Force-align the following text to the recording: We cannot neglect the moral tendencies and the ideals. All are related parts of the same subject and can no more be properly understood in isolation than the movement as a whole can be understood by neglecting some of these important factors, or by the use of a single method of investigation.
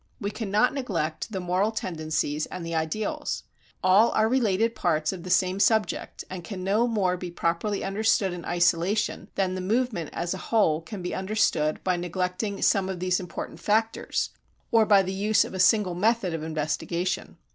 We 0.19 0.31
cannot 0.31 0.73
neglect 0.73 1.31
the 1.31 1.39
moral 1.39 1.71
tendencies 1.71 2.47
and 2.47 2.65
the 2.65 2.73
ideals. 2.73 3.43
All 3.83 4.09
are 4.13 4.27
related 4.27 4.73
parts 4.73 5.13
of 5.13 5.21
the 5.21 5.29
same 5.29 5.59
subject 5.59 6.23
and 6.27 6.43
can 6.43 6.63
no 6.63 6.87
more 6.87 7.17
be 7.17 7.29
properly 7.29 7.83
understood 7.83 8.33
in 8.33 8.43
isolation 8.43 9.29
than 9.35 9.53
the 9.53 9.61
movement 9.61 10.09
as 10.11 10.33
a 10.33 10.39
whole 10.49 10.81
can 10.81 11.03
be 11.03 11.13
understood 11.13 11.83
by 11.83 11.97
neglecting 11.97 12.63
some 12.63 12.89
of 12.89 12.99
these 12.99 13.19
important 13.19 13.59
factors, 13.59 14.31
or 14.71 14.87
by 14.87 15.03
the 15.03 15.13
use 15.13 15.45
of 15.45 15.53
a 15.53 15.59
single 15.59 15.93
method 15.93 16.33
of 16.33 16.41
investigation. 16.41 17.37